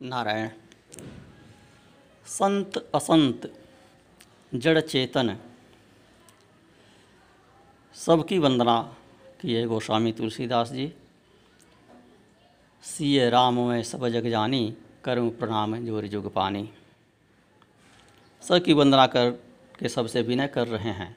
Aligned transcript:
नारायण। 0.00 0.48
संत 2.26 2.78
असंत, 2.94 3.46
जड़ 4.52 4.80
चेतन। 4.80 5.36
सबकी 7.94 8.38
वंदना 8.38 8.76
किए 9.40 9.64
गोस्वामी 9.66 10.12
तुलसीदास 10.12 10.70
जी। 10.70 10.92
सिय 12.84 13.28
राम 13.30 13.60
में 13.60 13.82
सब 13.82 14.08
जग 14.08 14.28
जानी 14.30 14.62
करूँ 15.04 15.30
प्रणाम 15.30 15.76
ज़ोर 15.86 16.06
जुग 16.06 16.32
पानी। 16.32 16.68
सबकी 18.42 18.72
वंदना 18.72 19.06
कर 19.06 19.30
के 19.78 19.88
सबसे 19.88 20.22
विनय 20.22 20.48
कर 20.48 20.68
रहे 20.68 20.92
हैं 20.92 21.14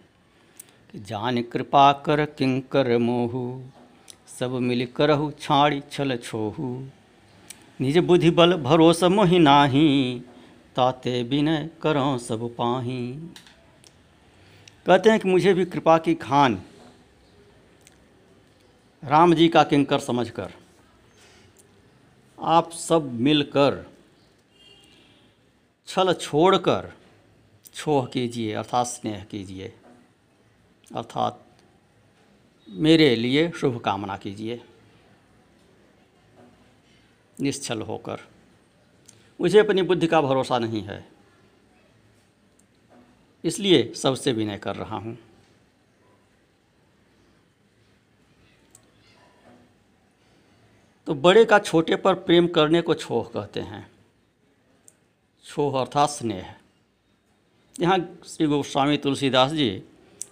कि 0.93 0.99
जान 0.99 1.41
कृपा 1.43 1.91
कर 2.05 2.25
किंकर 2.25 2.97
मोहू, 2.97 3.43
सब 4.39 4.51
मिल 4.61 4.85
करहु 4.95 5.31
छाड़ी 5.39 5.81
छल 5.91 6.17
छोहू। 6.17 6.69
निज 7.79 7.97
बुद्धि 7.97 8.29
बल 8.29 8.55
भरोस 8.57 9.03
मोहि 9.05 9.39
नाही, 9.39 10.19
ताते 10.75 11.21
विनय 11.23 11.69
करो 11.81 12.17
सब 12.17 12.47
पाही। 12.55 13.01
कहते 14.85 15.09
हैं 15.09 15.19
कि 15.19 15.29
मुझे 15.29 15.53
भी 15.53 15.65
कृपा 15.65 15.97
की 15.97 16.13
खान 16.15 16.61
राम 19.03 19.33
जी 19.33 19.47
का 19.47 19.63
किंकर 19.63 19.99
समझकर, 19.99 20.51
आप 22.37 22.71
सब 22.71 23.11
मिलकर 23.21 23.85
छल 25.87 26.13
छोड़कर 26.13 26.91
छोह 27.73 28.05
कीजिए, 28.05 28.53
अर्थात 28.53 28.87
स्नेह 28.87 29.23
कीजिए, 29.23 29.73
अर्थात 30.95 31.43
मेरे 32.69 33.15
लिए 33.15 33.49
शुभकामना 33.51 34.17
कीजिए। 34.17 34.61
निश्चल 37.41 37.81
होकर। 37.81 38.19
मुझे 39.41 39.59
अपनी 39.59 39.81
बुद्धि 39.81 40.07
का 40.07 40.21
भरोसा 40.21 40.59
नहीं 40.59 40.83
है। 40.83 41.07
इसलिए 43.43 43.93
सबसे 43.93 44.33
विनय 44.33 44.57
कर 44.57 44.75
रहा 44.75 44.97
हूँ। 44.97 45.17
तो 51.07 51.13
बड़े 51.13 51.45
का 51.45 51.59
छोटे 51.59 51.95
पर 51.95 52.13
प्रेम 52.13 52.47
करने 52.47 52.81
को 52.81 52.93
छोह 52.93 53.23
कहते 53.23 53.59
हैं। 53.59 53.91
छोह 55.45 55.79
अर्थात 55.81 56.09
स्नेह। 56.09 56.55
यहाँ 57.79 58.19
श्री 58.25 58.47
गोस्वामी 58.47 58.97
तुलसीदास 58.97 59.51
जी 59.51 59.83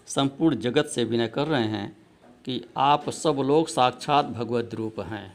संपूर्ण 0.08 0.55
जगत 0.55 0.85
से 0.85 1.03
विनय 1.03 1.27
कर 1.27 1.47
रहे 1.47 1.67
हैं 1.67 1.97
कि 2.45 2.65
आप 2.77 3.09
सब 3.09 3.35
लोग 3.45 3.67
साक्षात 3.67 4.25
भगवत 4.25 4.73
रूप 4.73 4.99
हैं। 4.99 5.34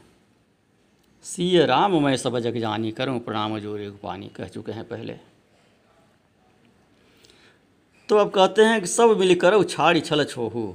सीय 1.25 1.65
राम, 1.65 1.95
मैं 2.03 2.15
सब 2.17 2.37
जग 2.39 2.57
जानी 2.57 2.91
करूँ, 2.91 3.19
प्रणाम 3.19 3.57
जोरे 3.59 3.89
पानी, 4.03 4.27
कह 4.27 4.47
चुके 4.47 4.71
हैं 4.71 4.87
पहले। 4.87 5.13
तो 8.09 8.17
अब 8.17 8.29
कहते 8.29 8.61
हैं 8.61 8.79
कि 8.81 8.87
सब 8.87 9.17
मिलकर 9.19 9.53
उछाड़ी 9.53 10.01
छल 10.01 10.23
छोहू 10.25 10.73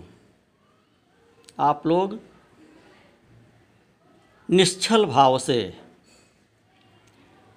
आप 1.60 1.86
लोग 1.86 2.18
निश्चल 4.48 5.04
भाव 5.04 5.38
से 5.38 5.58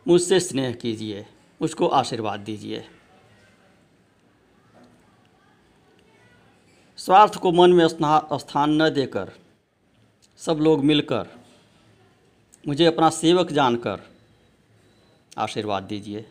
मुझसे 0.05 0.39
स्नेह 0.39 0.71
कीजिए, 0.73 1.25
मुझको 1.61 1.87
आशीर्वाद 1.87 2.39
दीजिए। 2.39 2.85
स्वार्थ 6.97 7.35
को 7.35 7.51
मन 7.51 7.73
में 7.73 7.87
स्थान 7.87 8.81
न 8.81 8.89
देकर 8.89 9.31
सब 10.39 10.57
लोग 10.59 10.83
मिलकर 10.85 11.38
मुझे 12.69 12.85
अपना 12.85 13.09
सेवक 13.09 13.51
जानकर 13.51 14.01
आशीर्वाद 15.37 15.83
दीजिए। 15.83 16.25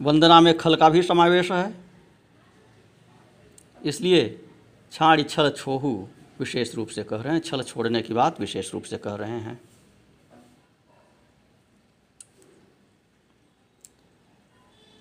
वंदना 0.00 0.40
में 0.40 0.56
खल 0.58 0.76
का 0.76 0.88
भी 0.88 1.02
समावेश 1.02 1.52
है। 1.52 1.74
इसलिए 3.84 4.24
छाड़ी 4.92 5.24
छल 5.24 5.50
छोहू 5.50 6.08
विशेष 6.38 6.74
रूप 6.74 6.88
से 6.88 7.04
कह 7.04 7.22
रहे 7.22 7.32
हैं। 7.32 7.40
छल 7.40 7.62
छोड़ने 7.62 8.02
की 8.02 8.14
बात 8.14 8.40
विशेष 8.40 8.72
रूप 8.74 8.82
से 8.82 8.98
कह 8.98 9.14
रहे 9.14 9.38
हैं। 9.40 9.60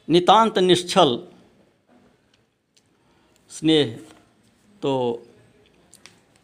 नितांत 0.07 0.57
निश्चल 0.59 1.27
स्नेह 3.49 3.99
तो 4.81 4.93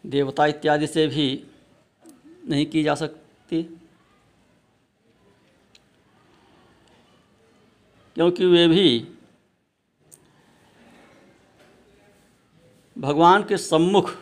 देवता 0.07 0.45
इत्यादि 0.45 0.87
से 0.87 1.07
भी 1.07 1.47
नहीं 2.47 2.65
की 2.65 2.83
जा 2.83 2.95
सकती। 2.95 3.63
क्योंकि 8.15 8.45
वे 8.45 8.67
भी 8.67 9.07
भगवान 12.97 13.43
के 13.43 13.57
सम्मुख, 13.57 14.15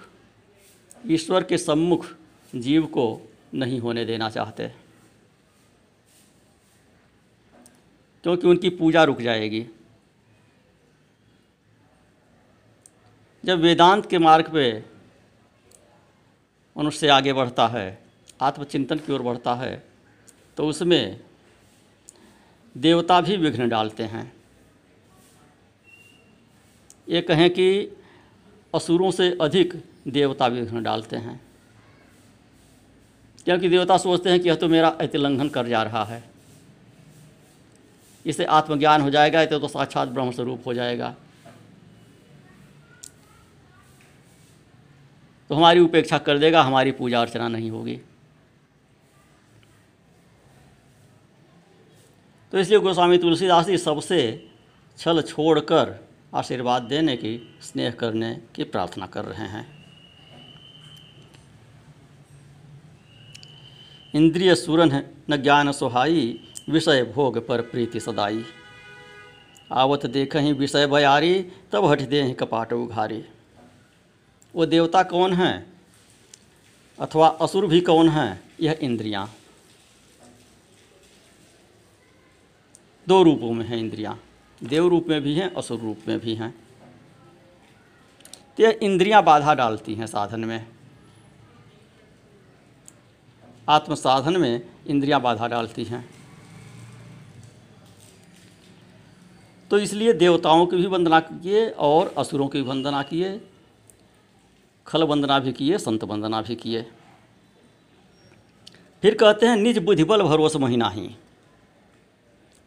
ईश्वर 1.08 1.44
के 1.44 1.58
सम्मुख 1.58 2.16
जीव 2.56 2.86
को 2.86 3.30
नहीं 3.54 3.80
होने 3.80 4.06
देना 4.06 4.30
चाहते। 4.30 4.68
क्योंकि 8.24 8.48
उनकी 8.48 8.70
पूजा 8.70 9.04
रुक 9.04 9.22
जाएगी। 9.22 9.68
जब 13.46 13.60
वेदांत 13.60 14.10
के 14.10 14.18
मार्ग 14.18 14.54
पे 14.54 14.95
मनुष्य 16.78 17.08
आगे 17.08 17.34
बढ़ता 17.34 17.68
है 17.68 18.04
आत्मचिंतन 18.42 18.98
की 18.98 19.14
ओर 19.14 19.22
बढ़ता 19.22 19.54
है 19.56 19.84
तो 20.58 20.68
उसमें 20.68 21.20
देवता 22.78 23.22
भी 23.22 23.38
विघ्न 23.38 23.70
डालते 23.70 24.04
हैं। 24.04 24.34
ये 27.10 27.22
कहें 27.22 27.50
कि 27.50 27.98
असुरों 28.76 29.12
से 29.12 29.38
अधिक 29.42 29.74
देवता 30.08 30.48
विघ्न 30.48 30.84
डालते 30.84 31.16
हैं। 31.16 31.42
क्योंकि 33.46 33.70
देवता 33.70 33.98
सोचते 33.98 34.30
हैं 34.30 34.40
कि 34.40 34.50
यह 34.50 34.56
तो 34.56 34.68
मेरा 34.68 34.88
अतिलंघन 34.88 35.50
कर 35.50 35.68
जा 35.68 35.84
रहा 35.84 36.04
है। 36.06 36.24
इसे 38.26 38.46
आत्मज्ञान 38.46 39.02
हो 39.02 39.10
जाएगा 39.10 39.46
तो, 39.46 39.60
तो 39.60 39.68
साक्षात 39.68 40.08
ब्रह्म 40.08 40.32
स्वरूप 40.32 40.64
हो 40.66 40.74
जाएगा। 40.74 41.16
तो 45.50 45.56
हमारी 45.56 45.80
उपेक्षा 45.80 46.18
कर 46.18 46.38
देगा, 46.38 46.62
हमारी 46.62 46.92
पूजा 46.92 47.22
अर्चना 47.22 47.48
नहीं 47.48 47.72
होगी। 47.72 48.02
तो 52.52 52.60
इसलिए 52.60 52.80
गोस्वामी 52.80 53.18
तुलसीदास 53.18 53.66
जी 53.66 53.78
सबसे 53.78 54.50
छल 54.98 55.22
छोड़कर 55.22 56.10
आशीर्वाद 56.34 56.82
देने 56.82 57.16
की, 57.18 57.58
स्नेह 57.62 57.92
करने 57.92 58.34
की 58.56 58.64
प्रार्थना 58.64 59.06
कर 59.06 59.26
रहे 59.26 59.48
हैं। 59.48 59.68
इंद्रिय 64.14 64.56
सूरन 64.56 65.04
न 65.30 65.38
ज्ञान 65.38 65.72
सुहाई, 65.72 66.40
विषय 66.70 67.04
भोग 67.04 67.48
पर 67.48 67.62
प्रीति 67.62 68.00
सदाई। 68.00 68.44
आवत 69.72 70.06
देख 70.06 70.36
ही 70.36 70.54
विषय 70.54 70.88
बयारी 70.88 71.34
तब 71.72 71.86
हट 71.86 72.02
दे 72.02 72.32
कपाट 72.34 72.74
उघारी। 72.74 73.24
वो 74.56 74.66
देवता 74.66 75.04
कौन 75.04 75.34
हैं? 75.34 75.74
अथवा 77.00 77.28
असुर 77.28 77.66
भी 77.66 77.82
कौन 77.82 78.10
हैं? 78.10 78.44
यह 78.62 78.80
इंद्रियाँ। 78.82 79.36
दो 83.08 83.24
रूपों 83.24 83.54
में 83.54 83.66
हैं 83.66 83.78
इंद्रियाँ। 83.78 84.24
देव 84.64 84.88
रूप 84.88 85.06
में 85.10 85.22
भी 85.22 85.36
हैं, 85.36 85.54
असुर 85.54 85.80
रूप 85.80 86.00
में 86.08 86.20
भी 86.20 86.36
हैं। 86.36 86.52
तो 88.58 88.64
यह 88.64 88.80
इंद्रियाँ 88.82 89.24
बाधा 89.24 89.54
डालती 89.54 89.96
हैं 89.96 90.08
साधन 90.08 90.40
में। 90.40 90.68
आत्म 93.70 93.96
साधन 93.96 94.38
में 94.38 94.70
इंद्रियाँ 94.88 95.22
बाधा 95.22 95.48
डालती 95.48 95.84
हैं। 95.84 96.10
तो 99.72 99.78
इसलिए 99.78 100.14
देवताओं 100.14 100.66
की 100.66 100.76
भी 100.76 100.86
वंदना 100.86 101.20
किए 101.20 101.70
और 101.70 102.16
असुरों 102.18 102.48
की 102.48 102.62
भी 102.62 102.70
वंदना 102.70 103.04
किए। 103.04 103.50
खल 104.88 105.04
वंदना 105.04 105.40
भी 105.40 105.52
किए, 105.52 105.78
संत 105.78 106.04
वंदना 106.04 106.42
भी 106.42 106.56
किए। 106.56 106.86
फिर 109.04 109.16
कहते 109.16 109.46
हैं, 109.46 109.56
निज 109.58 109.78
बुद्धि 109.80 110.04
बल 110.04 110.22
भरोस 110.24 110.56
महीना 110.58 110.90
ही 110.90 111.10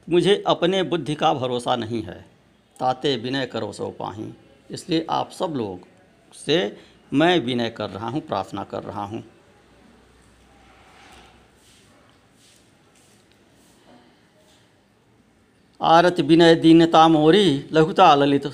मुझे 0.09 0.43
अपने 0.47 0.83
बुद्धि 0.85 1.15
का 1.15 1.33
भरोसा 1.35 1.77
नहीं 1.77 2.03
है, 2.03 2.21
ताते 2.77 3.17
विनय 3.17 3.47
करो 3.47 3.73
सो 3.73 3.91
पाही। 3.99 4.33
इसलिए 4.71 5.07
आप 5.11 5.31
सब 5.31 5.55
लोग 5.57 5.87
से 6.35 6.77
मैं 7.13 7.39
विनय 7.41 7.71
कर 7.71 7.91
रहा 7.91 8.09
हूँ, 8.09 8.21
प्रार्थना 8.21 8.65
कर 8.65 8.83
रहा 8.83 9.05
हूँ। 9.05 9.23
आरत 15.81 16.21
विनय 16.21 16.55
दीनता 16.57 17.07
मोरी 17.09 17.69
लघुता 17.73 18.15
ललित 18.15 18.47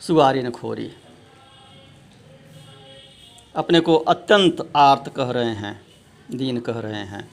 सुवारी 0.00 0.42
न 0.42 0.50
खोरी। 0.50 0.90
अपने 3.60 3.80
को 3.80 3.96
अत्यंत 3.96 4.72
आर्त 4.76 5.12
कह 5.16 5.30
रहे 5.30 5.54
हैं, 5.54 5.86
दीन 6.30 6.60
कह 6.60 6.72
रहे 6.72 7.04
हैं। 7.04 7.30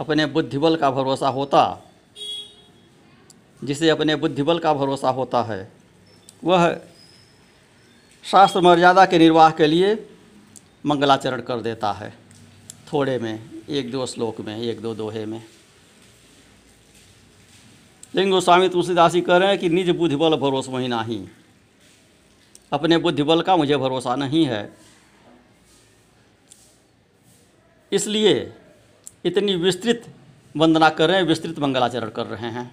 अपने 0.00 0.26
बुद्धिबल 0.26 0.76
का 0.76 0.90
भरोसा 0.90 1.28
होता, 1.28 1.90
जिसे 3.64 3.90
अपने 3.90 4.16
बुद्धिबल 4.16 4.58
का 4.58 4.74
भरोसा 4.74 5.10
होता 5.10 5.42
है, 5.42 5.72
वह 6.44 6.80
शास्त्र 8.24 8.60
मर्यादा 8.60 9.06
के 9.06 9.18
निर्वाह 9.18 9.50
के 9.50 9.66
लिए 9.66 10.08
मंगलाचरण 10.86 11.40
कर 11.40 11.60
देता 11.60 11.92
है। 11.92 12.14
थोड़े 12.92 13.18
में, 13.18 13.50
एक 13.68 13.92
दो 13.92 14.06
श्लोक 14.06 14.40
में, 14.40 14.58
एक 14.58 14.80
दो 14.80 14.94
दोहे 14.94 15.26
में। 15.26 15.44
लेकिन 18.14 18.30
गोस्वामी 18.30 18.68
तुलसीदास 18.68 19.12
जी 19.12 19.20
कह 19.20 19.36
रहे 19.36 19.48
हैं 19.48 19.58
कि 19.58 19.68
निज 19.68 19.90
बुद्धिबल 19.90 20.36
भरोसा 20.36 20.72
वही 20.72 20.88
नहीं। 20.88 21.28
अपने 22.72 22.98
बुद्धिबल 22.98 23.42
का 23.42 23.56
मुझे 23.56 23.76
भरोसा 23.76 24.14
नहीं 24.16 24.44
है। 24.46 24.72
इसलिए 27.92 28.52
इतनी 29.24 29.54
विस्तृत 29.56 30.04
वंदना 30.56 30.88
कर 30.88 31.08
रहे 31.08 31.16
हैं, 31.16 31.24
विस्तृत 31.24 31.58
मंगलाचरण 31.58 32.08
कर 32.08 32.26
रहे 32.26 32.50
हैं। 32.50 32.70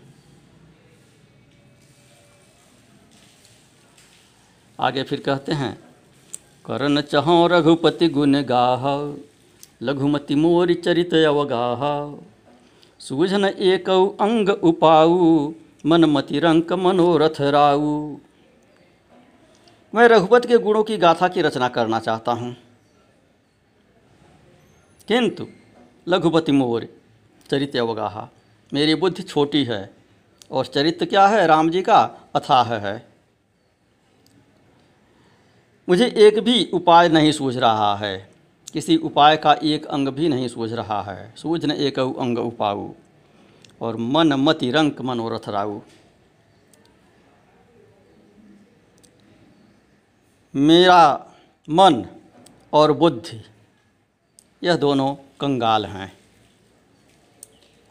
आगे 4.80 5.04
फिर 5.04 5.20
कहते 5.20 5.52
हैं, 5.52 5.74
करण 6.66 7.02
चहो 7.02 7.48
रघुपति 7.48 8.08
गुण 8.08 8.42
गाह, 8.44 8.84
लघुमति 9.84 10.36
मोर 10.36 10.74
चरित 10.74 11.14
अवगाह। 11.14 11.82
सूझन 13.00 13.46
एक 13.46 13.90
अंग 14.22 14.50
उपाऊ, 14.50 15.54
मनमति 15.86 16.40
रंक 16.40 16.74
मनोरथ 16.74 17.42
राऊ। 17.42 18.18
मैं 19.96 20.08
रघुपत 20.08 20.46
के 20.46 20.58
गुणों 20.58 20.84
की 20.84 20.98
गाथा 20.98 21.28
की 21.28 21.42
रचना 21.42 21.68
करना 21.68 22.00
चाहता 22.00 22.32
हूँ। 22.32 22.56
किंतु, 25.08 25.48
लघुपति 26.08 26.52
मोर 26.52 26.88
चरित्र 27.50 27.80
अवगाहा, 27.80 28.30
मेरी 28.74 28.96
बुद्धि 28.96 29.24
छोटी 29.24 29.64
है, 29.64 29.90
और 30.52 30.66
चरित्र 30.66 31.06
क्या 31.06 31.28
है, 31.28 31.48
राम 31.48 31.70
जी 31.70 31.82
का 31.82 32.02
अथाह 32.36 32.76
है। 32.76 33.08
मुझे 35.90 36.08
एक 36.18 36.40
भी 36.40 36.70
उपाय 36.74 37.10
नहीं 37.10 37.32
सूझ 37.32 37.58
रहा 37.58 37.96
है, 37.96 38.30
किसी 38.74 38.98
उपाय 38.98 39.38
का 39.38 39.54
एक 39.64 39.86
अंग 39.86 40.08
भी 40.08 40.30
नहीं 40.30 40.48
सूझ 40.48 40.74
रहा 40.74 41.02
है। 41.02 41.34
सूझ 41.38 41.66
न 41.66 41.72
एक 41.72 42.00
अंग 42.00 42.38
उपाऊ, 42.38 42.92
और 43.82 43.98
मन 43.98 44.34
मति 44.34 44.72
रंक 44.72 45.02
मनोरथ 45.02 45.50
राऊ। 45.50 45.80
मेरा 50.58 51.34
मन 51.68 52.06
और 52.74 52.92
बुद्धि, 52.92 53.42
यह 54.64 54.76
दोनों 54.76 55.14
कंगाल 55.40 55.86
हैं। 55.86 56.12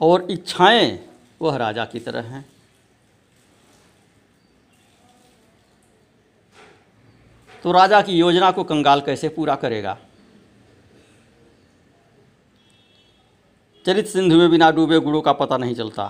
और 0.00 0.30
इच्छाएँ 0.30 0.98
वह 1.42 1.56
राजा 1.56 1.84
की 1.84 2.00
तरह 2.00 2.22
हैं। 2.22 2.44
तो 7.64 7.72
राजा 7.72 8.00
की 8.02 8.18
योजना 8.18 8.50
को 8.50 8.64
कंगाल 8.64 9.00
कैसे 9.00 9.28
पूरा 9.28 9.54
करेगा? 9.56 9.96
चरित 13.86 14.06
सिंधु 14.06 14.36
में 14.36 14.50
बिना 14.50 14.70
डूबे 14.70 14.98
गुड़ों 15.00 15.20
का 15.22 15.32
पता 15.32 15.56
नहीं 15.56 15.74
चलता, 15.74 16.06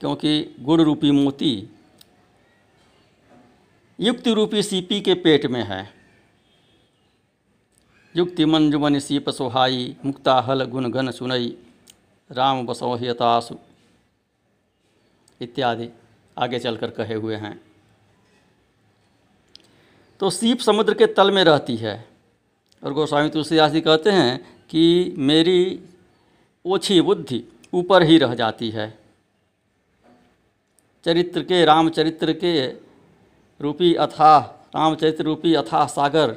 क्योंकि 0.00 0.56
गुड़ 0.60 0.80
रूपी 0.80 1.10
मोती 1.10 1.68
युक्ति 4.00 4.34
रूपी 4.34 4.62
सीपी 4.62 5.00
के 5.00 5.14
पेट 5.14 5.46
में 5.46 5.64
है। 5.64 5.94
युक्ति 8.16 8.44
मंजुमन 8.44 8.98
सीप 8.98 9.30
सोहाई, 9.30 9.96
मुक्ता 10.04 10.34
हल 10.40 10.64
गुण 10.64 10.90
घन 10.90 11.10
सुनई, 11.10 11.58
राम 12.30 12.66
बसोहियतासु 12.66 13.56
इत्यादि 15.40 15.88
आगे 16.38 16.58
चलकर 16.58 16.90
कहे 16.90 17.14
हुए 17.14 17.36
हैं। 17.36 17.60
तो 20.20 20.30
सीप 20.30 20.58
समुद्र 20.58 20.94
के 20.94 21.06
तल 21.06 21.30
में 21.30 21.44
रहती 21.44 21.76
है। 21.76 22.08
और 22.84 22.92
गोस्वामी 22.92 23.30
तुलसीदास 23.30 23.72
जी 23.72 23.80
कहते 23.80 24.10
हैं 24.10 24.62
कि 24.68 25.14
मेरी 25.18 25.80
ओछी 26.64 27.00
बुद्धि 27.00 27.44
ऊपर 27.74 28.02
ही 28.02 28.18
रह 28.18 28.34
जाती 28.34 28.70
है। 28.70 28.98
चरित्र 31.04 31.42
के, 31.42 31.64
रामचरित्र 31.64 32.32
के 32.32 32.87
रूपी 33.60 33.94
अथाह 33.94 34.38
रामचरित्र 34.76 35.24
रूपी 35.24 35.54
अथाह 35.54 35.86
सागर 35.86 36.30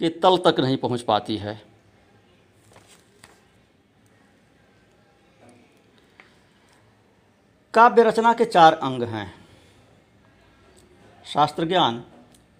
के 0.00 0.08
तल 0.08 0.36
तक 0.38 0.60
नहीं 0.60 0.76
पहुँच 0.76 1.02
पाती 1.02 1.36
है। 1.36 1.62
काव्य 7.74 8.02
रचना 8.02 8.32
के 8.32 8.44
चार 8.44 8.72
अंग 8.72 9.02
हैं। 9.02 9.34
शास्त्र 11.24 11.64
ज्ञान, 11.64 12.04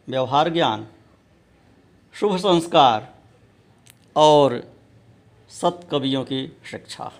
व्यवहार 0.08 0.48
ज्ञान, 0.48 0.86
शुभ 2.14 2.36
संस्कार 2.36 3.14
और 4.16 4.72
सत 5.50 5.88
कवियों 5.90 6.24
की 6.24 6.46
शिक्षा। 6.70 7.12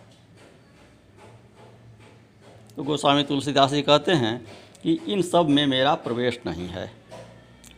तो 2.77 2.83
गोस्वामी 2.83 3.23
तुलसीदास 3.25 3.71
जी 3.71 3.83
कहते 3.83 4.13
हैं 4.13 4.35
कि 4.87 4.93
इन 5.09 5.23
सब 5.23 5.49
में 5.49 5.67
मेरा 5.67 5.95
प्रवेश 5.95 6.39
नहीं 6.47 6.67
है। 6.69 6.91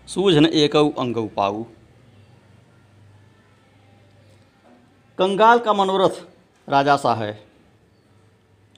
सूझन 0.09 0.47
एक 0.47 0.75
अंग 0.77 1.17
उपाऊ 1.17 1.63
कंगाल 5.19 5.59
का 5.59 5.73
मनोरथ 5.73 6.21
राजा 6.69 6.97
सा 6.97 7.15
है। 7.15 7.31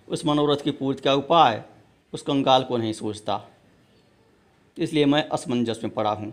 उस 0.09 0.25
मनोरथ 0.27 0.63
की 0.65 0.71
पूर्ति 0.71 1.03
का 1.03 1.15
उपाय 1.15 1.63
उस 2.13 2.23
कंगाल 2.23 2.65
को 2.65 2.77
नहीं 2.77 2.93
सूझता। 2.93 3.41
इसलिए 4.77 5.07
मैं 5.07 5.29
असमंजस 5.29 5.81
में 5.85 5.93
पड़ा 5.95 6.11
हूँ। 6.11 6.33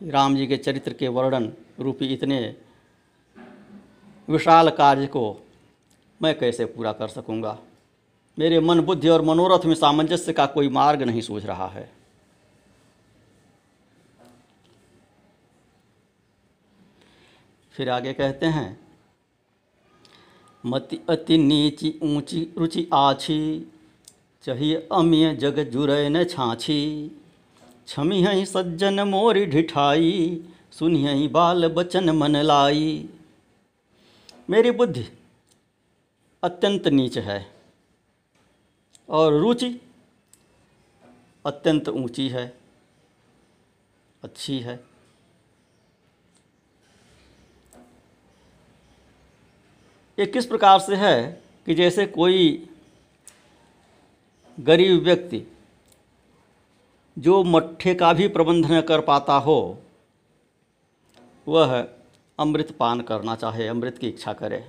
राम 0.00 0.36
जी 0.36 0.46
के 0.46 0.56
चरित्र 0.56 0.92
के 0.92 1.08
वर्णन 1.08 1.52
रूपी 1.80 2.12
इतने 2.14 2.56
विशाल 4.28 4.70
कार्य 4.70 5.06
को 5.06 5.24
मैं 6.20 6.38
कैसे 6.38 6.64
पूरा 6.66 6.92
कर 6.92 7.08
सकूँगा? 7.08 7.58
मेरे 8.40 8.60
मन 8.60 8.80
बुद्धि 8.80 9.08
और 9.08 9.22
मनोरथ 9.22 9.64
में 9.66 9.74
सामंजस्य 9.74 10.32
का 10.32 10.46
कोई 10.46 10.68
मार्ग 10.68 11.02
नहीं 11.02 11.20
सूझ 11.20 11.44
रहा 11.46 11.66
है। 11.68 11.90
फिर 17.74 17.90
आगे 17.90 18.12
कहते 18.12 18.46
हैं, 18.46 18.78
मति 20.64 21.00
अति 21.08 21.38
नीची 21.38 21.94
ऊँची 22.02 22.42
रुचि 22.58 22.88
आछी, 22.94 23.72
चाहिए 24.44 24.88
अमिय 24.92 25.34
जग 25.36 25.58
जुरय 25.70 26.08
न 26.08 26.24
छाछी। 26.24 27.10
छमी 27.88 28.22
हई 28.24 28.44
सज्जन 28.46 29.00
मोरी 29.00 29.46
ढिठाई 29.46 30.42
सुनियही 30.72 31.28
बाल 31.28 31.68
बचन 31.68 32.10
मन 32.10 32.36
लाई। 32.36 33.08
मेरी 34.48 34.70
बुद्धि 34.70 35.08
अत्यंत 36.42 36.88
नीच 36.88 37.18
है। 37.18 37.59
और 39.10 39.32
रुचि 39.32 39.68
अत्यंत 41.44 41.88
ऊँची 41.88 42.28
है, 42.28 42.46
अच्छी 44.22 44.58
है। 44.58 44.74
ये 50.18 50.26
किस 50.26 50.46
प्रकार 50.46 50.78
से 50.78 50.96
है 50.96 51.42
कि 51.66 51.74
जैसे 51.74 52.06
कोई 52.06 52.68
गरीब 54.58 55.02
व्यक्ति 55.02 55.42
जो 57.16 57.42
मट्ठे 57.44 57.94
का 57.94 58.12
भी 58.12 58.28
प्रबंध 58.28 58.70
न 58.72 58.80
कर 58.80 59.00
पाता 59.00 59.34
हो, 59.38 59.78
वह 61.46 61.80
अमृत 62.38 62.70
पान 62.70 63.00
करना 63.00 63.34
चाहे, 63.36 63.66
अमृत 63.68 63.98
की 63.98 64.08
इच्छा 64.08 64.32
करे। 64.32 64.64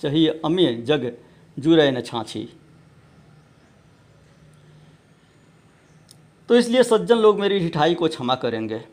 चाहिए 0.00 0.40
अम्य 0.44 0.74
जग 0.82 1.04
जुरे 1.56 1.90
न 1.90 2.00
छाछी। 2.00 2.48
तो 6.48 6.56
इसलिए 6.56 6.82
सज्जन 6.82 7.18
लोग 7.18 7.40
मेरी 7.40 7.58
ढिठाई 7.58 7.94
को 7.94 8.08
क्षमा 8.08 8.34
करेंगे। 8.34 8.84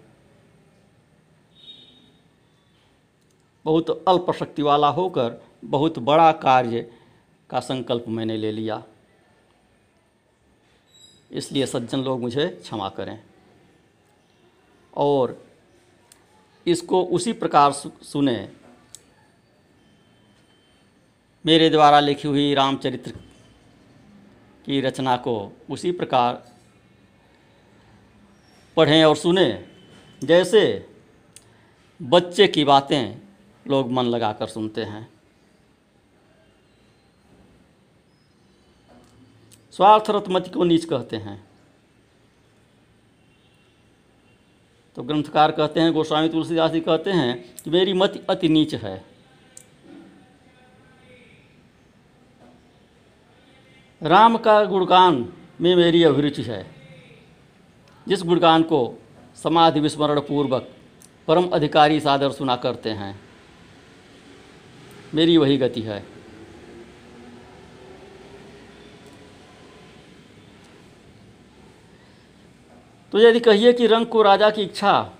बहुत 3.65 3.89
अल्प 4.07 4.31
शक्ति 4.31 4.61
वाला 4.61 4.87
होकर 4.89 5.41
बहुत 5.65 5.99
बड़ा 5.99 6.31
कार्य 6.31 6.81
का 7.49 7.59
संकल्प 7.59 8.05
मैंने 8.07 8.37
ले 8.37 8.51
लिया। 8.51 8.83
इसलिए 11.31 11.65
सज्जन 11.65 11.99
लोग 11.99 12.21
मुझे 12.21 12.47
क्षमा 12.47 12.89
करें। 12.89 13.19
और 14.93 15.37
इसको 16.65 17.03
उसी 17.05 17.33
प्रकार 17.33 17.71
सुने 17.71 18.35
मेरे 21.45 21.69
द्वारा 21.69 21.99
लिखी 21.99 22.27
हुई 22.27 22.53
रामचरित्र 22.53 23.11
की 24.65 24.81
रचना 24.81 25.17
को 25.17 25.57
उसी 25.69 25.91
प्रकार 25.91 26.51
पढ़ें 28.77 29.03
और 29.03 29.15
सुने। 29.15 29.65
जैसे 30.23 30.89
बच्चे 32.01 32.47
की 32.47 32.63
बातें 32.63 33.17
लोग 33.67 33.91
मन 33.91 34.05
लगाकर 34.05 34.47
सुनते 34.47 34.83
हैं। 34.83 35.09
स्वार्थ 39.71 40.03
रतमति 40.09 40.49
को 40.49 40.63
नीच 40.63 40.85
कहते 40.85 41.17
हैं। 41.17 41.47
तो 44.95 45.03
ग्रंथकार 45.03 45.51
कहते 45.51 45.79
हैं, 45.79 45.93
गोस्वामी 45.93 46.29
तुलसीदास 46.29 46.71
जी 46.71 46.79
कहते 46.79 47.11
हैं 47.11 47.55
कि 47.55 47.69
मेरी 47.69 47.93
मति 47.93 48.19
अति 48.29 48.49
नीच 48.49 48.75
है। 48.75 49.12
राम 54.03 54.37
का 54.37 54.63
गुणगान 54.65 55.33
में 55.61 55.75
मेरी 55.75 56.03
अभिरुचि 56.03 56.43
है। 56.43 56.65
जिस 58.07 58.23
गुणगान 58.23 58.63
को 58.63 59.01
समाधि 59.43 59.79
विस्मरण 59.79 60.19
पूर्वक 60.19 60.67
परम 61.27 61.47
अधिकारी 61.47 61.99
सादर 61.99 62.31
सुना 62.31 62.55
करते 62.55 62.89
हैं, 62.89 63.19
मेरी 65.13 65.37
वही 65.37 65.57
गति 65.57 65.81
है। 65.81 66.03
तो 73.13 73.19
यदि 73.19 73.39
कहिए 73.39 73.73
कि 73.73 73.87
रंग 73.87 74.05
को 74.05 74.21
राजा 74.21 74.49
की 74.49 74.61
इच्छा, 74.61 75.11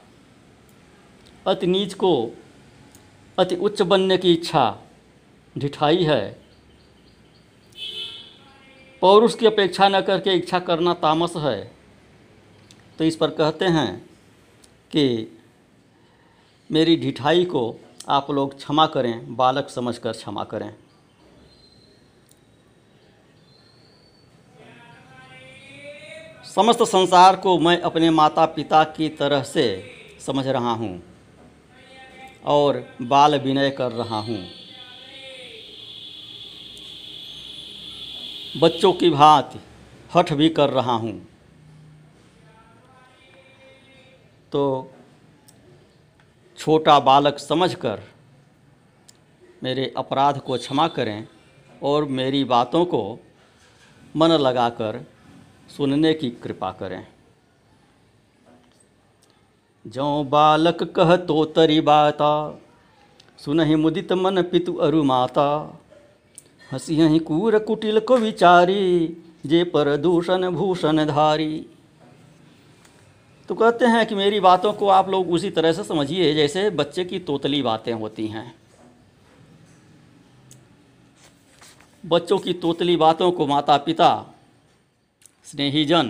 अति 1.48 1.68
नीच 1.68 1.94
को 1.94 2.32
अति 3.38 3.56
उच्च 3.56 3.82
बनने 3.82 4.18
की 4.18 4.34
इच्छा, 4.34 4.78
ढिठाई 5.58 6.04
है 6.04 6.43
पौरुष 9.04 9.34
की 9.36 9.46
अपेक्षा 9.46 9.88
न 9.90 10.00
करके 10.02 10.34
इच्छा 10.34 10.60
करना 10.60 10.94
तामस 10.94 11.34
है। 11.36 11.72
तो 13.00 13.06
इस 13.06 13.16
पर 13.16 13.30
कहते 13.30 13.66
हैं 13.68 13.98
कि 14.92 15.38
मेरी 16.70 16.96
ढिठाई 16.96 17.44
को 17.46 17.64
आप 18.10 18.32
लोग 18.32 18.56
क्षमा 18.58 18.86
करें, 18.86 19.36
बालक 19.36 19.70
समझकर 19.70 20.12
क्षमा 20.12 20.44
करें। 20.44 20.74
समस्त 26.56 26.84
संसार 26.86 27.36
को 27.36 27.60
मैं 27.60 27.80
अपने 27.82 28.10
माता 28.12 28.46
पिता 28.46 28.84
की 28.84 29.10
तरह 29.10 29.44
से 29.44 29.68
समझ 30.26 30.48
रहा 30.48 30.72
हूँ 30.72 31.02
और 32.46 32.84
बाल 33.02 33.40
विनय 33.40 33.70
कर 33.72 33.92
रहा 33.92 34.20
हूँ। 34.20 34.63
बच्चों 38.58 38.94
की 38.94 39.10
भांति 39.10 39.60
हठ 40.16 40.34
भी 40.34 40.50
कर 40.50 40.70
रहा 40.70 40.94
हूँ। 40.94 41.14
तो 44.52 44.92
छोटा 46.58 47.00
बालक 47.00 47.40
समझकर 47.40 48.02
मेरे 49.64 49.94
अपराध 49.98 50.40
को 50.40 50.58
क्षमा 50.58 50.88
करें 50.88 51.28
और 51.84 52.06
मेरी 52.06 52.44
बातों 52.44 52.86
को 52.86 53.20
मन 54.16 54.32
लगाकर 54.32 55.06
सुनने 55.78 56.14
की 56.14 56.30
कृपा 56.30 56.72
करें। 56.72 57.08
जो 59.86 60.24
बालक 60.24 60.84
कह 60.84 61.16
तो 61.16 61.46
तरी 61.46 61.82
बाता, 61.82 62.60
सुनहि 63.38 63.76
मुदित 63.76 64.14
मन 64.14 64.42
पितु 64.42 64.74
अरु 64.74 65.04
माता। 65.04 65.80
हसी 66.74 67.20
कूर 67.20 67.58
कुटिल 67.60 68.00
को 68.00 68.18
विचारी 68.18 69.06
जे 69.46 69.64
पर 69.64 69.96
दूषण 69.98 70.50
भूषण 70.50 71.06
धारी। 71.06 71.66
तो 73.50 73.56
कहते 73.56 73.86
हैं 73.86 74.06
कि 74.06 74.16
मेरी 74.16 74.40
बातों 74.40 74.74
को 74.74 74.88
आप 74.88 75.10
लोग 75.10 75.32
उसी 75.32 75.50
तरह 75.50 75.72
से 75.72 75.84
समझिए, 75.84 76.34
जैसे 76.34 76.70
बच्चे 76.70 77.06
की 77.06 77.20
तोतली 77.20 77.62
बातें 77.62 77.94
होती 77.94 78.28
हैं। 78.28 78.56
बच्चों 82.06 82.38
की 82.40 82.54
तोतली 82.54 82.96
बातों 82.98 83.32
को 83.32 83.48
माता 83.48 83.78
पिता 83.78 84.34
स्नेहीजन, 85.46 86.10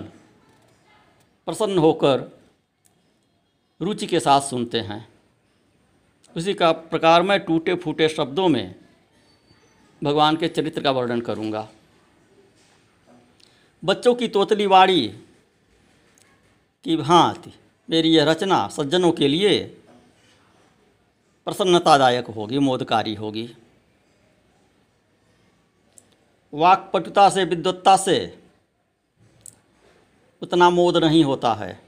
प्रसन्न 1.48 1.78
होकर 1.78 2.40
रुचि 3.82 4.08
के 4.08 4.20
साथ 4.20 4.42
सुनते 4.42 4.80
हैं। 4.80 5.08
उसी 6.36 6.54
का 6.54 6.72
प्रकार 6.72 7.22
में 7.22 7.40
टूटे 7.40 7.76
फूटे 7.76 8.10
शब्दों 8.10 8.48
में 8.48 8.76
भगवान 10.04 10.38
के 10.38 10.48
चरित्र 10.48 10.82
का 10.82 10.92
वर्णन 10.92 11.22
करूँगा। 11.22 11.70
बच्चों 13.86 14.16
की 14.16 14.28
तोतली 14.28 14.66
वाड़ी 14.66 15.08
की 16.84 16.98
भांति 16.98 17.54
मेरी 17.90 18.10
यह 18.10 18.24
रचना 18.24 18.68
सज्जनों 18.68 19.12
के 19.12 19.28
लिए 19.28 19.64
प्रसन्नतादायक 21.46 22.28
होगी, 22.28 22.60
मोदकारी 22.60 23.16
होगी। 23.16 23.58
वाक्पटुता 26.54 27.30
से, 27.30 27.46
विद्वत्ता 27.46 27.98
से 27.98 28.44
उतना 30.42 30.70
मोद 30.70 30.98
नहीं 30.98 31.24
होता 31.24 31.54
है। 31.54 31.84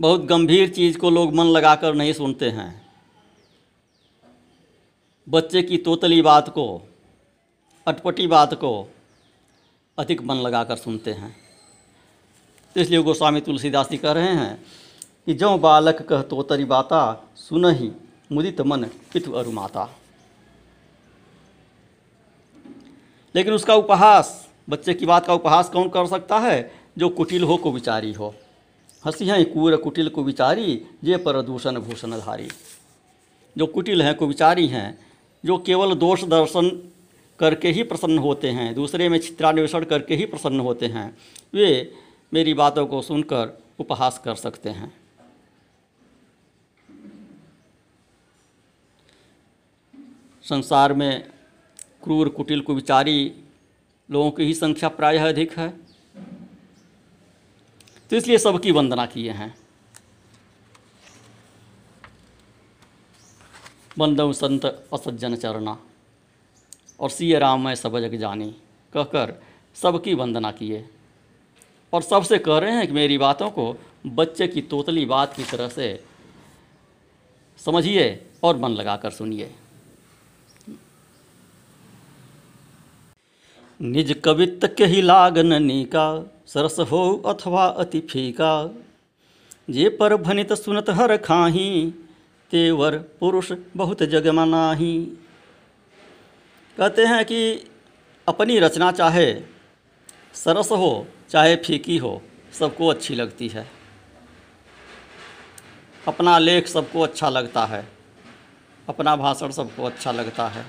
बहुत 0.00 0.20
गंभीर 0.20 0.68
चीज़ 0.68 0.98
को 0.98 1.10
लोग 1.10 1.34
मन 1.34 1.44
लगाकर 1.44 1.94
नहीं 1.94 2.12
सुनते 2.12 2.50
हैं। 2.50 2.87
बच्चे 5.28 5.62
की 5.62 5.78
तोतली 5.78 6.22
बात 6.22 6.48
को, 6.48 6.88
अटपटी 7.86 8.26
बात 8.26 8.54
को 8.54 8.92
अधिक 9.98 10.22
मन 10.22 10.34
लगाकर 10.34 10.76
सुनते 10.76 11.12
हैं। 11.12 11.36
तो 12.74 12.80
इसलिए 12.80 13.02
गोस्वामी 13.02 13.40
तुलसीदास 13.40 13.90
जी 13.90 13.96
कह 13.96 14.12
रहे 14.12 14.28
हैं 14.28 14.66
कि 15.26 15.34
जो 15.34 15.58
बालक 15.58 16.02
कह 16.02 16.22
तोतरी 16.22 16.64
बाता 16.64 17.28
सुन 17.36 17.74
ही 17.74 17.92
मुदित 18.32 18.60
मन 18.60 18.84
पितु 18.84 19.32
अरुमाता 19.32 19.94
लेकिन 23.34 23.52
उसका 23.52 23.74
उपहास, 23.74 24.48
बच्चे 24.70 24.94
की 24.94 25.06
बात 25.06 25.26
का 25.26 25.34
उपहास 25.34 25.68
कौन 25.68 25.88
कर 25.88 26.06
सकता 26.06 26.38
है? 26.38 26.72
जो 26.98 27.08
कुटिल 27.08 27.44
हो 27.44 27.56
को 27.56 27.72
विचारी 27.72 28.12
हो। 28.12 28.34
हँसी 29.04 29.26
हैं, 29.26 29.52
कूर 29.52 29.76
कुटिल 29.76 30.08
को 30.08 30.22
विचारी 30.22 30.86
ये 31.04 31.16
पर 31.16 31.42
दूषण 31.42 31.78
भूषण 31.78 32.10
धारी। 32.10 32.48
जो 33.58 33.66
कुटिल 33.66 34.02
हैं, 34.02 34.14
को 34.14 34.26
विचारी 34.26 34.66
हैं 34.66 35.07
जो 35.44 35.58
केवल 35.58 35.94
दोष 35.94 36.24
दर्शन 36.24 36.68
करके 37.38 37.68
ही 37.68 37.82
प्रसन्न 37.82 38.18
होते 38.18 38.50
हैं, 38.50 38.74
दूसरे 38.74 39.08
में 39.08 39.18
चित्रान्वेषण 39.18 39.84
करके 39.84 40.14
ही 40.16 40.24
प्रसन्न 40.26 40.60
होते 40.60 40.86
हैं, 40.86 41.16
वे 41.54 41.92
मेरी 42.32 42.54
बातों 42.54 42.86
को 42.86 43.02
सुनकर 43.02 43.58
उपहास 43.78 44.20
कर 44.24 44.34
सकते 44.34 44.70
हैं। 44.70 44.92
संसार 50.44 50.92
में 50.92 51.28
क्रूर, 52.02 52.28
कुटिल, 52.28 52.60
कुविचारी 52.60 53.32
लोगों 54.08 54.30
की 54.30 54.44
ही 54.44 54.54
संख्या 54.54 54.88
प्रायः 54.88 55.28
अधिक 55.28 55.58
है 55.58 55.68
तो 58.10 58.16
इसलिए 58.16 58.38
सबकी 58.38 58.70
वंदना 58.70 59.04
किए 59.06 59.30
हैं। 59.30 59.54
बंदव 63.98 64.32
संत 64.32 64.64
असज्जन 64.92 65.34
चरणा 65.36 65.76
और 67.00 67.10
सी 67.10 67.32
राम 67.34 67.64
मैं 67.64 67.74
सब 67.74 67.98
जग 67.98 68.14
जानी, 68.14 68.50
कहकर 68.92 69.34
सबकी 69.76 70.14
वंदना 70.14 70.50
किए। 70.50 70.84
और 71.92 72.02
सबसे 72.02 72.38
कह 72.38 72.58
रहे 72.58 72.72
हैं 72.72 72.86
कि 72.86 72.92
मेरी 72.92 73.18
बातों 73.18 73.50
को 73.50 73.74
बच्चे 74.06 74.48
की 74.48 74.62
तोतली 74.62 75.04
बात 75.04 75.34
की 75.36 75.44
तरह 75.44 75.68
से 75.68 75.88
समझिए 77.58 78.26
और 78.42 78.56
मन 78.56 78.70
लगाकर 78.70 79.10
सुनिए। 79.10 79.50
निज 83.80 84.12
कवित्त 84.24 84.74
के 84.78 84.86
ही 84.86 85.02
लागन 85.02 85.62
नीका, 85.62 86.06
सरस 86.46 86.78
हो 86.80 87.22
अथवा 87.26 87.66
अति 87.66 88.00
फीका, 88.00 88.70
जे 89.70 89.88
पर 89.88 90.16
भनित 90.16 90.52
सुनत 90.52 90.90
हर 90.90 91.16
खाही 91.16 91.94
तेवर 92.50 92.96
पुरुष 92.98 93.52
बहुत 93.76 94.02
जग 94.02 94.26
मनाही। 94.26 94.98
कहते 96.78 97.04
हैं 97.06 97.24
कि 97.24 97.40
अपनी 98.28 98.58
रचना 98.58 98.90
चाहे 98.92 99.32
सरस 100.34 100.70
हो, 100.72 101.06
चाहे 101.30 101.56
फीकी 101.56 101.96
हो, 101.98 102.22
सबको 102.52 102.88
अच्छी 102.88 103.14
लगती 103.14 103.48
है। 103.48 103.66
अपना 106.08 106.38
लेख 106.38 106.66
सबको 106.66 107.00
अच्छा 107.00 107.28
लगता 107.28 107.64
है, 107.64 107.88
अपना 108.88 109.16
भाषण 109.16 109.50
सबको 109.50 109.84
अच्छा 109.84 110.12
लगता 110.12 110.48
है। 110.48 110.64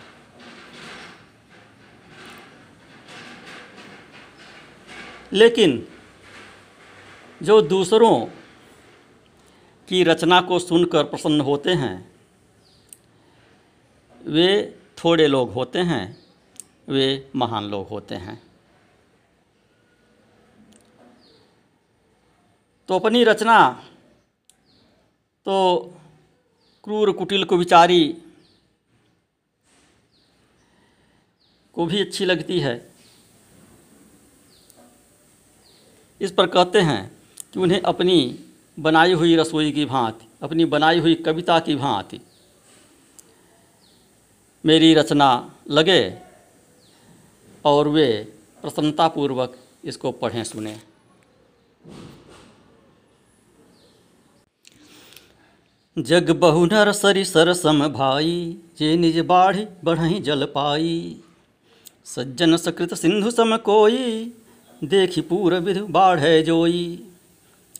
लेकिन 5.34 5.88
जो 7.44 7.62
दूसरों 7.62 8.28
की 9.90 10.04
रचना 10.04 10.42
को 10.42 10.60
सुनकर 10.60 11.04
प्रसन्न 11.04 11.42
होते 11.42 11.74
हैं। 11.74 12.12
वे 14.22 14.50
थोड़े 14.98 15.28
लोग 15.28 15.54
होते 15.54 15.80
हैं, 15.80 16.26
वे 16.88 17.32
महान 17.36 17.64
लोग 17.64 17.88
होते 17.88 18.16
हैं। 18.16 18.42
तो 22.90 23.00
अपनी 23.00 23.24
रचना 23.24 23.70
तो 25.46 25.56
क्रूर 26.84 27.12
कुटिल 27.12 27.44
को 27.44 27.58
विचारी 27.58 28.02
को 31.74 31.86
भी 31.86 32.02
अच्छी 32.02 32.26
लगती 32.26 32.60
है। 32.60 32.76
इस 36.22 36.32
पर 36.32 36.48
कहते 36.48 36.82
हैं 36.82 37.02
कि 37.54 37.60
उन्हें 37.60 37.82
अपनी 37.82 38.46
बनाई 38.80 39.14
हुई 39.14 39.36
रसोई 39.36 39.72
की 39.72 39.86
भांति, 39.86 40.28
अपनी 40.44 40.66
बनाई 40.66 41.00
हुई 41.00 41.16
कविता 41.16 41.60
की 41.60 41.76
भांति। 41.76 42.20
मेरी 44.64 44.94
रचना 44.94 45.30
लगे 45.70 46.02
और 47.66 47.88
वे 47.88 48.08
प्रसन्नतापूर्वक 48.62 49.58
इसको 49.86 50.12
पढ़ें, 50.12 50.44
सुने। 50.44 50.78
जग 55.98 56.30
बहु 56.32 56.66
नर 56.66 56.92
सरि 56.92 57.24
सम 57.26 57.88
भाई, 57.88 58.58
जे 58.80 58.96
निज 58.98 59.20
बाढ़ी 59.20 59.66
बढ़ही 59.84 60.20
जल 60.20 60.46
पाई। 60.46 61.18
सज्जन 62.06 62.58
सकृत 62.58 62.94
सिंधु 62.94 63.32
सम 63.32 63.58
कोई, 63.58 64.34
देखी 64.84 65.22
पूर 65.22 65.56
विधु 65.56 65.86
बाढ़ 65.88 66.20
जोई। 66.44 67.06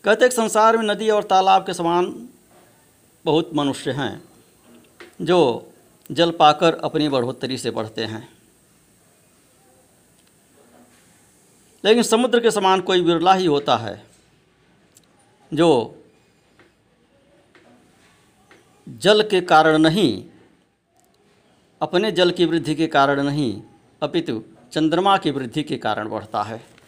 कहते 0.04 0.24
हैं 0.24 0.32
संसार 0.32 0.76
में 0.76 0.84
नदी 0.84 1.08
और 1.10 1.24
तालाब 1.24 1.66
के 1.66 1.74
समान 1.74 2.28
बहुत 3.24 3.50
मनुष्य 3.54 3.90
हैं, 3.90 4.22
जो 5.22 5.72
जल 6.10 6.30
पाकर 6.30 6.74
अपनी 6.74 7.08
बढ़ोतरी 7.08 7.58
से 7.58 7.70
बढ़ते 7.70 8.04
हैं। 8.04 8.28
लेकिन 11.84 12.02
समुद्र 12.02 12.40
के 12.40 12.50
समान 12.50 12.80
कोई 12.80 13.02
बिरला 13.02 13.34
ही 13.34 13.46
होता 13.46 13.76
है, 13.76 14.02
जो 15.54 15.96
जल 18.88 19.22
के 19.22 19.40
कारण 19.40 19.78
नहीं, 19.78 20.24
अपने 21.80 22.12
जल 22.12 22.30
की 22.30 22.44
वृद्धि 22.44 22.74
के 22.74 22.86
कारण 22.86 23.22
नहीं, 23.22 23.62
अपितु 24.02 24.42
चंद्रमा 24.72 25.16
की 25.16 25.30
वृद्धि 25.30 25.62
के 25.62 25.76
कारण 25.76 26.08
बढ़ता 26.08 26.42
है। 26.42 26.79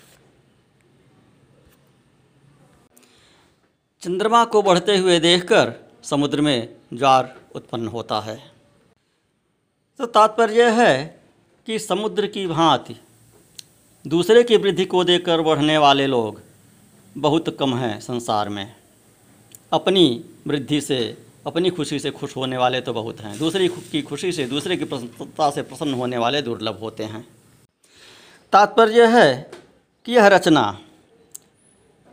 चंद्रमा 4.03 4.45
को 4.45 4.63
बढ़ते 4.63 4.97
हुए 4.99 5.21
देखकर 5.21 5.73
समुद्र 6.05 6.41
में 6.41 6.69
ज्वार 6.95 7.37
उत्पन्न 7.55 7.89
होता 7.89 8.21
है। 8.21 8.53
तो 9.99 10.07
तात्पर्य 10.07 10.55
यह 10.55 10.81
है 10.83 11.21
कि 11.67 11.79
समुद्र 11.79 12.27
की 12.27 12.47
भांति 12.47 12.97
दूसरे 14.07 14.43
की 14.43 14.57
वृद्धि 14.57 14.85
को 14.85 15.05
देखकर 15.05 15.41
बढ़ने 15.41 15.79
वाले 15.79 16.07
लोग 16.07 16.41
बहुत 17.19 17.57
कम 17.59 17.75
हैं 17.75 18.01
संसार 18.01 18.49
में। 18.49 18.77
अपनी 19.73 20.25
वृद्धि 20.47 20.81
से, 20.81 21.19
अपनी 21.47 21.71
खुशी 21.71 21.99
से 21.99 22.11
खुश 22.11 22.37
होने 22.37 22.57
वाले 22.57 22.81
तो 22.81 22.93
बहुत 22.93 23.21
हैं। 23.21 23.39
दूसरी 23.39 23.69
की 23.69 24.03
खुशी 24.03 24.33
से, 24.33 24.45
दूसरे 24.45 24.77
की 24.77 24.85
प्रसन्नता 24.85 25.51
से 25.51 25.63
प्रसन्न 25.63 25.95
होने 25.95 26.19
वाले 26.19 26.43
दुर्लभ 26.43 26.79
होते 26.81 27.05
हैं। 27.05 27.29
तात्पर्य 28.53 29.07
है 29.07 29.51
कि 30.05 30.13
यह 30.13 30.27
रचना 30.27 30.81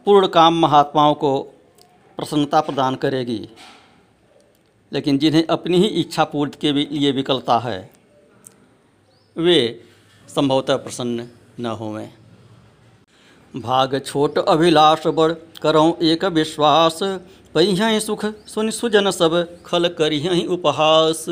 पूर्ण 0.06 0.28
काम 0.28 0.60
महात्माओं 0.60 1.14
को 1.14 1.54
प्रसन्नता 2.20 2.62
प्रदान 2.62 2.96
करेगी। 2.96 3.42
लेकिन 4.92 5.18
जिन्हें 5.18 5.46
अपनी 5.48 5.78
ही 5.78 5.88
इच्छा 5.98 6.24
पूर्ति 6.24 6.58
के 6.62 6.72
लिए 6.74 7.12
विकलता 7.12 7.58
है, 7.60 7.80
वे 9.36 9.60
संभवतः 10.28 10.76
प्रसन्न 10.76 11.28
न 11.60 11.66
होवें। 11.76 12.10
भाग 13.54 14.00
छोट 14.06 14.38
अभिलाष 14.40 15.08
बड़ 15.08 15.32
करो 15.62 15.98
एक 16.04 16.26
विश्वास 16.26 17.00
पहियँ 17.56 18.00
सुख 18.00 18.26
सुन 18.48 18.70
सुजन 18.72 19.12
सब, 19.12 19.64
खल 19.66 19.88
करियँ 19.90 20.46
उपहास। 20.48 21.26